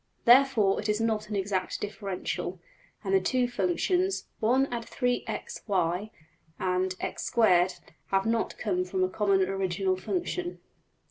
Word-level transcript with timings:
Therefore, 0.25 0.79
it 0.79 0.89
is 0.89 0.99
not 0.99 1.29
an 1.29 1.35
exact 1.35 1.79
differential, 1.79 2.59
and 3.03 3.13
the 3.13 3.19
two 3.21 3.47
functions 3.47 4.25
$1+3xy$ 4.41 6.09
and~$x^2$ 6.59 7.79
have 8.07 8.25
not 8.25 8.57
come 8.57 8.83
from 8.83 9.03
a 9.03 9.09
common 9.09 9.43
original 9.47 9.95
function. 9.95 10.57